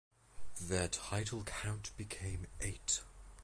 [0.59, 3.03] Their title count became eight.